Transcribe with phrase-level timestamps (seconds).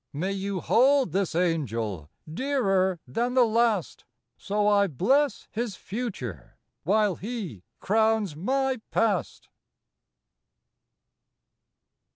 [0.13, 4.03] May you hold this Angel Dearer than the last,—
[4.35, 9.49] So I bless his Future, While he crowns my Past.